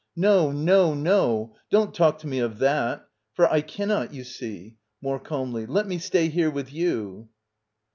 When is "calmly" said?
5.19-5.67